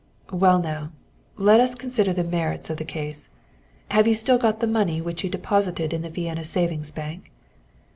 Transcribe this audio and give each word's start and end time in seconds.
"Well, 0.33 0.57
now, 0.57 0.89
let 1.37 1.59
us 1.59 1.75
consider 1.75 2.11
the 2.11 2.23
merits 2.23 2.71
of 2.71 2.77
the 2.77 2.83
case. 2.83 3.29
Have 3.91 4.07
you 4.07 4.15
still 4.15 4.39
got 4.39 4.59
the 4.59 4.65
money 4.65 4.99
which 4.99 5.23
you 5.23 5.29
deposited 5.29 5.93
in 5.93 6.01
the 6.01 6.09
Vienna 6.09 6.43
savings 6.43 6.89
bank?" 6.89 7.31